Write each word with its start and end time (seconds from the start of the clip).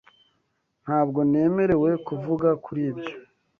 Ntabwo 0.83 1.19
nemerewe 1.31 1.89
kuvuga 2.07 2.49
kuri 2.63 2.81
ibyo. 2.91 3.13